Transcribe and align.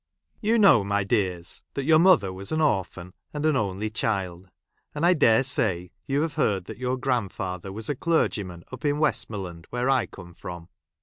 You 0.39 0.57
know, 0.57 0.83
my 0.83 1.03
dears, 1.03 1.61
that 1.75 1.83
your 1.83 1.99
mother 1.99 2.33
was 2.33 2.51
an 2.51 2.59
orphan, 2.59 3.13
and 3.35 3.45
an 3.45 3.55
only 3.55 3.91
child; 3.91 4.49
and 4.95 5.05
I 5.05 5.13
dare 5.13 5.43
say 5.43 5.91
you 6.07 6.23
have 6.23 6.33
heard 6.33 6.65
that 6.65 6.79
your 6.79 6.97
grand¬ 6.97 7.31
father 7.31 7.71
was 7.71 7.87
a 7.87 7.93
clergyman 7.93 8.63
up 8.71 8.83
in 8.83 8.97
Westmoreland, 8.97 9.67
where 9.69 9.91
I 9.91 10.07
come 10.07 10.33
from. 10.33 10.69